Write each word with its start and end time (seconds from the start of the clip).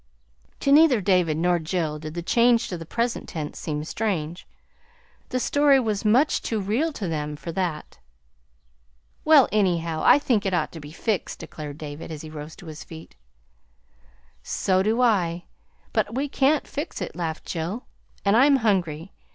To 0.61 0.71
neither 0.71 0.99
David 0.99 1.37
nor 1.37 1.59
Jill 1.59 1.99
did 1.99 2.15
the 2.15 2.23
change 2.23 2.69
to 2.69 2.75
the 2.79 2.87
present 2.87 3.29
tense 3.29 3.59
seem 3.59 3.83
strange. 3.83 4.47
The 5.29 5.39
story 5.39 5.79
was 5.79 6.03
much 6.03 6.41
too 6.41 6.59
real 6.59 6.91
to 6.93 7.07
them 7.07 7.35
for 7.35 7.51
that. 7.51 7.99
"Well, 9.23 9.47
anyhow, 9.51 10.01
I 10.03 10.17
think 10.17 10.43
it 10.43 10.55
ought 10.55 10.71
to 10.71 10.79
be 10.79 10.89
fixed," 10.91 11.37
declared 11.37 11.77
David, 11.77 12.09
as 12.11 12.23
he 12.23 12.31
rose 12.31 12.55
to 12.55 12.65
his 12.65 12.83
feet. 12.83 13.15
"So 14.41 14.81
do 14.81 15.01
I 15.03 15.45
but 15.93 16.15
we 16.15 16.27
can't 16.27 16.67
fix 16.67 16.99
it," 16.99 17.15
laughed 17.15 17.45
Jill. 17.45 17.85
"And 18.25 18.35
I'm 18.35 18.55
hungry. 18.55 19.13